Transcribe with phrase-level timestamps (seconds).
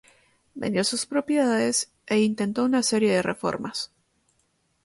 [0.55, 3.91] Vendió sus propiedades e intentó una serie de reformas.